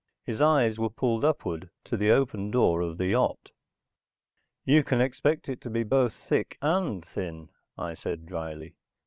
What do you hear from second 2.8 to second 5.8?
of the yacht. "You can expect it to